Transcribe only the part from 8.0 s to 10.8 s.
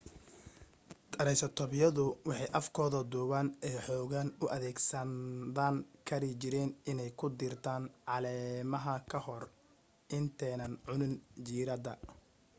caleemaha ka hor intanaay